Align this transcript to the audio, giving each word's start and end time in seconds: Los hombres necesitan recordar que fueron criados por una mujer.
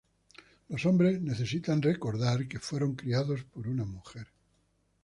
Los 0.69 0.87
hombres 0.87 1.21
necesitan 1.21 1.79
recordar 1.83 2.47
que 2.47 2.57
fueron 2.57 2.95
criados 2.95 3.43
por 3.43 3.67
una 3.67 3.85
mujer. 3.85 4.25